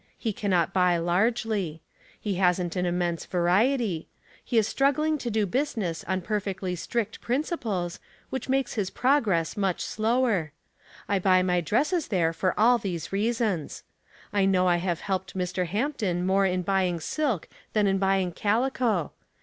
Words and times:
He 0.17 0.33
cannot 0.33 0.73
buy 0.73 0.97
largely. 0.97 1.83
He 2.19 2.33
hasn't 2.37 2.75
an 2.75 2.87
immense 2.87 3.23
variety. 3.27 4.07
He 4.43 4.57
is 4.57 4.67
struggling 4.67 5.19
to 5.19 5.29
do 5.29 5.45
business 5.45 6.03
on 6.05 6.21
perfectly 6.21 6.75
strict 6.75 7.21
principles, 7.21 7.99
which 8.31 8.49
makes 8.49 8.73
his 8.73 8.89
progress 8.89 9.55
much 9.55 9.79
slower. 9.81 10.53
I 11.07 11.19
hxxv 11.19 11.45
my 11.45 11.61
dresses 11.61 12.07
there 12.07 12.33
for 12.33 12.59
all 12.59 12.79
these 12.79 13.13
reasons. 13.13 13.83
I 14.33 14.45
know 14.45 14.65
I 14.65 14.77
have 14.77 15.01
helped 15.01 15.37
Mr. 15.37 15.67
Hampton 15.67 16.25
more 16.25 16.47
in 16.47 16.63
buying 16.63 16.99
silk 16.99 17.47
than 17.73 17.85
in 17.85 17.99
buying 17.99 18.31
calico. 18.31 19.11